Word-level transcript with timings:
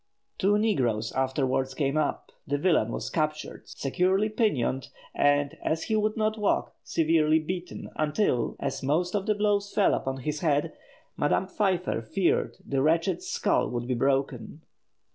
Two 0.39 0.57
negroes 0.57 1.11
afterwards 1.11 1.75
came 1.75 1.95
up; 1.95 2.31
the 2.47 2.57
villain 2.57 2.91
was 2.91 3.11
captured, 3.11 3.67
securely 3.69 4.29
pinioned, 4.29 4.89
and, 5.13 5.55
as 5.63 5.83
he 5.83 5.95
would 5.95 6.17
not 6.17 6.39
walk, 6.39 6.73
severely 6.83 7.37
beaten, 7.37 7.87
until, 7.97 8.55
as 8.59 8.81
most 8.81 9.13
of 9.13 9.27
the 9.27 9.35
blows 9.35 9.71
fell 9.71 9.93
upon 9.93 10.17
his 10.17 10.39
head, 10.39 10.73
Madame 11.17 11.45
Pfeiffer 11.45 12.01
feared 12.01 12.57
the 12.65 12.81
wretch's 12.81 13.29
skull 13.29 13.69
would 13.69 13.85
be 13.87 13.93
broken. 13.93 14.63